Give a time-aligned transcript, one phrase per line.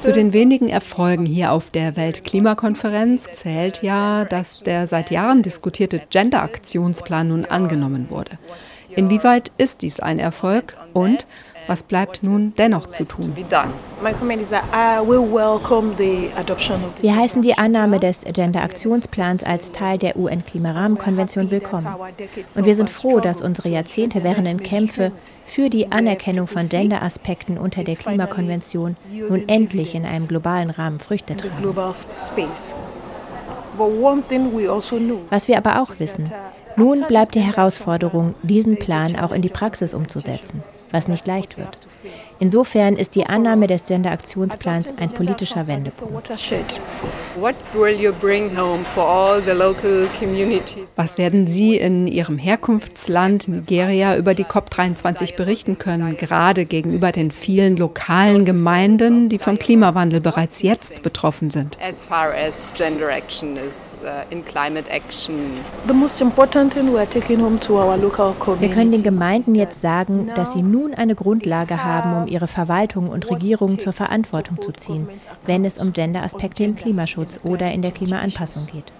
[0.00, 6.00] Zu den wenigen Erfolgen hier auf der Weltklimakonferenz zählt ja, dass der seit Jahren diskutierte
[6.10, 8.38] Gender-Aktionsplan nun angenommen wurde.
[8.94, 11.26] Inwieweit ist dies ein Erfolg und
[11.66, 13.34] was bleibt nun dennoch zu tun?
[17.00, 21.88] Wir heißen die Annahme des Agenda-Aktionsplans als Teil der UN-Klimarahmenkonvention willkommen.
[22.54, 25.12] Und wir sind froh, dass unsere Jahrzehnte währenden Kämpfe
[25.44, 31.36] für die Anerkennung von Gender-Aspekten unter der Klimakonvention nun endlich in einem globalen Rahmen Früchte
[31.36, 31.64] tragen.
[35.30, 36.30] Was wir aber auch wissen,
[36.76, 41.78] nun bleibt die Herausforderung, diesen Plan auch in die Praxis umzusetzen was nicht leicht wird.
[42.42, 46.28] Insofern ist die Annahme des Gender-Aktionsplans ein politischer Wendepunkt.
[50.96, 57.30] Was werden Sie in Ihrem Herkunftsland Nigeria über die COP23 berichten können, gerade gegenüber den
[57.30, 61.78] vielen lokalen Gemeinden, die vom Klimawandel bereits jetzt betroffen sind?
[68.58, 73.08] Wir können den Gemeinden jetzt sagen, dass sie nun eine Grundlage haben, um ihre Verwaltung
[73.08, 75.08] und Regierung zur Verantwortung zu ziehen,
[75.44, 78.92] wenn es um Gender-Aspekte im Klimaschutz oder in der Klimaanpassung geht.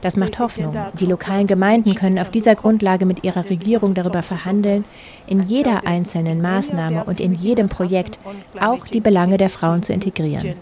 [0.00, 0.76] Das macht Hoffnung.
[1.00, 4.84] Die lokalen Gemeinden können auf dieser Grundlage mit ihrer Regierung darüber verhandeln,
[5.26, 8.18] in jeder einzelnen Maßnahme und in jedem Projekt
[8.60, 10.54] auch die Belange der Frauen zu integrieren.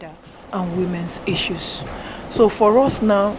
[2.28, 3.32] So for us now,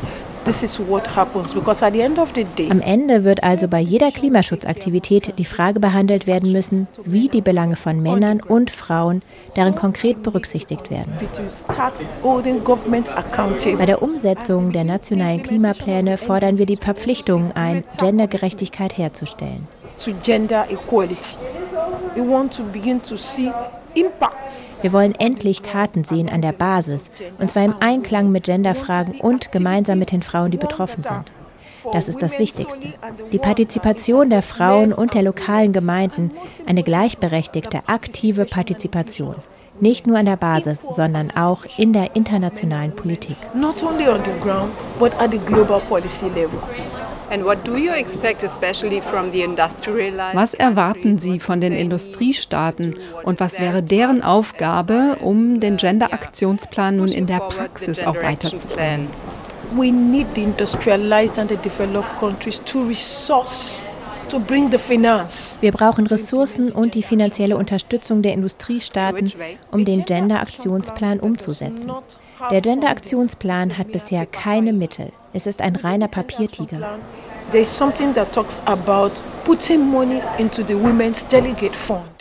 [2.70, 7.76] am Ende wird also bei jeder Klimaschutzaktivität die Frage behandelt werden müssen, wie die Belange
[7.76, 9.23] von Männern und Frauen
[9.56, 11.12] darin konkret berücksichtigt werden.
[13.78, 19.68] Bei der Umsetzung der nationalen Klimapläne fordern wir die Verpflichtungen ein, Gendergerechtigkeit herzustellen.
[24.81, 29.52] Wir wollen endlich Taten sehen an der Basis, und zwar im Einklang mit Genderfragen und
[29.52, 31.31] gemeinsam mit den Frauen, die betroffen sind.
[31.94, 32.94] Das ist das Wichtigste.
[33.31, 36.31] Die Partizipation der Frauen und der lokalen Gemeinden,
[36.66, 39.35] eine gleichberechtigte, aktive Partizipation.
[39.80, 43.38] Nicht nur an der Basis, sondern auch in der internationalen Politik.
[43.53, 46.59] Not only on the ground, but at the global policy level.
[50.34, 52.96] Was erwarten Sie von den Industriestaaten?
[53.24, 59.10] und was wäre deren Aufgabe, um den Gender-Aktionsplan nun in der Praxis auch weiterzubringen?
[59.76, 63.84] We need the industrialized and the developed countries to resource
[65.62, 69.32] wir brauchen Ressourcen und die finanzielle Unterstützung der Industriestaaten,
[69.72, 71.92] um den Gender-Aktionsplan umzusetzen.
[72.52, 75.12] Der Gender-Aktionsplan hat bisher keine Mittel.
[75.34, 76.98] Es ist ein reiner Papiertiger.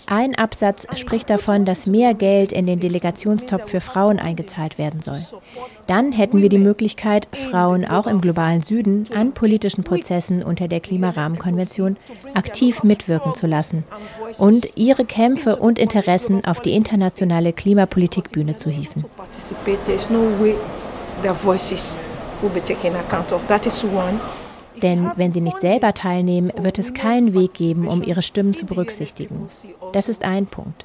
[0.08, 5.18] Ein Absatz spricht davon, dass mehr Geld in den Delegationstopf für Frauen eingezahlt werden soll.
[5.88, 10.80] Dann hätten wir die Möglichkeit, Frauen auch im globalen Süden an politischen Prozessen unter der
[10.80, 11.96] Klimarahmenkonvention
[12.34, 13.84] aktiv mitwirken zu lassen
[14.38, 19.04] und ihre Kämpfe und Interessen auf die internationale Klimapolitikbühne zu hieven.
[24.82, 28.66] Denn wenn sie nicht selber teilnehmen, wird es keinen Weg geben, um ihre Stimmen zu
[28.66, 29.48] berücksichtigen.
[29.92, 30.84] Das ist ein Punkt.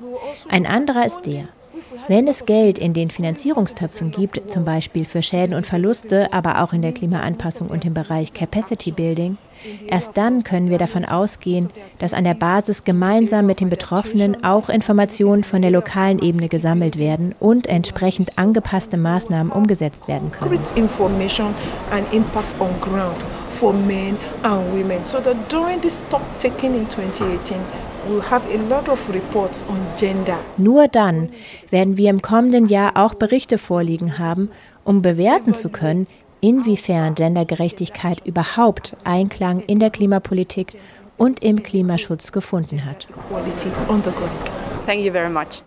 [0.50, 1.50] Ein anderer ist der,
[2.08, 6.74] wenn es Geld in den Finanzierungstöpfen gibt, zum Beispiel für Schäden und Verluste, aber auch
[6.74, 9.38] in der Klimaanpassung und im Bereich Capacity Building,
[9.88, 11.70] erst dann können wir davon ausgehen,
[12.00, 16.98] dass an der Basis gemeinsam mit den Betroffenen auch Informationen von der lokalen Ebene gesammelt
[16.98, 20.60] werden und entsprechend angepasste Maßnahmen umgesetzt werden können.
[23.62, 27.60] For men and women so that during this stock taking in 2018
[30.58, 31.30] nur dann
[31.70, 34.50] werden wir im kommenden Jahr auch Berichte vorliegen haben,
[34.84, 36.08] um bewerten zu können,
[36.40, 40.74] inwiefern Gendergerechtigkeit überhaupt Einklang in der Klimapolitik
[41.18, 43.08] und im Klimaschutz gefunden hat.
[44.88, 45.62] Thank you very much.